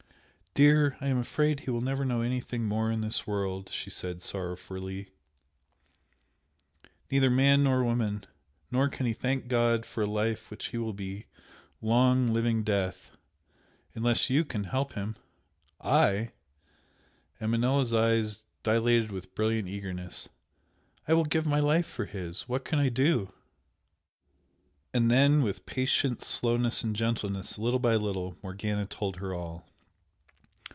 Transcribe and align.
"Dear, 0.53 0.97
I 0.99 1.07
am 1.07 1.17
afraid 1.17 1.61
he 1.61 1.71
will 1.71 1.79
never 1.79 2.03
know 2.03 2.19
anything 2.19 2.65
more 2.65 2.91
in 2.91 2.99
this 2.99 3.25
world" 3.25 3.69
she 3.71 3.89
said, 3.89 4.21
sorrowfully 4.21 5.07
"Neither 7.09 7.29
man 7.29 7.63
nor 7.63 7.85
woman! 7.85 8.25
Nor 8.69 8.89
can 8.89 9.05
he 9.05 9.13
thank 9.13 9.47
God 9.47 9.85
for 9.85 10.03
a 10.03 10.09
life 10.09 10.51
which 10.51 10.73
will 10.73 10.91
be 10.91 11.25
long, 11.81 12.33
living 12.33 12.63
death! 12.63 13.11
Unless 13.95 14.29
YOU 14.29 14.43
can 14.43 14.65
help 14.65 14.91
him!" 14.91 15.15
"I?" 15.79 16.31
and 17.39 17.49
Manella's 17.49 17.93
eyes 17.93 18.43
dilated 18.61 19.09
with 19.09 19.33
brilliant 19.33 19.69
eagerness; 19.69 20.27
"I 21.07 21.13
will 21.13 21.23
give 21.23 21.45
my 21.45 21.61
life 21.61 21.87
for 21.87 22.03
his! 22.03 22.41
What 22.49 22.65
can 22.65 22.77
I 22.77 22.89
do?" 22.89 23.31
And 24.93 25.09
then, 25.09 25.43
with 25.43 25.65
patient 25.65 26.21
slowness 26.21 26.83
and 26.83 26.93
gentleness, 26.93 27.57
little 27.57 27.79
by 27.79 27.95
little, 27.95 28.35
Morgana 28.43 28.85
told 28.85 29.15
her 29.15 29.33
all. 29.33 29.65